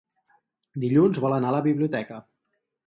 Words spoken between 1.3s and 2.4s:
anar a la biblioteca.